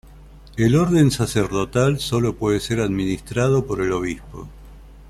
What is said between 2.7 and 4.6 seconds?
administrado por el obispo.